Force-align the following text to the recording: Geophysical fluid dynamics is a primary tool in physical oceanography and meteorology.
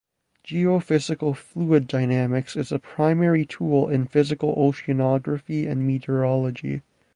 Geophysical 0.43 1.35
fluid 1.35 1.85
dynamics 1.85 2.55
is 2.55 2.71
a 2.71 2.79
primary 2.79 3.45
tool 3.45 3.87
in 3.87 4.07
physical 4.07 4.55
oceanography 4.55 5.67
and 5.69 5.85
meteorology. 5.85 6.81